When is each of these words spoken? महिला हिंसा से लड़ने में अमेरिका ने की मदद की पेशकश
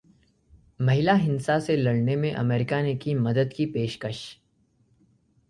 महिला 0.79 1.13
हिंसा 1.13 1.59
से 1.59 1.75
लड़ने 1.75 2.15
में 2.15 2.33
अमेरिका 2.33 2.81
ने 2.81 2.95
की 2.95 3.13
मदद 3.15 3.53
की 3.55 3.65
पेशकश 3.65 4.37